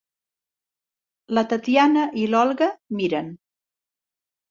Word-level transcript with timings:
La 1.39 1.45
Tatyana 1.53 2.09
i 2.25 2.27
l'Olga 2.35 2.73
miren. 3.01 3.33